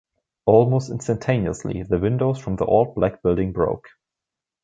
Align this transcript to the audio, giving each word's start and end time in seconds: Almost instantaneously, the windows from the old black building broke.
Almost 0.47 0.89
instantaneously, 0.89 1.83
the 1.83 1.99
windows 1.99 2.39
from 2.39 2.55
the 2.55 2.65
old 2.65 2.95
black 2.95 3.21
building 3.21 3.53
broke. 3.53 3.87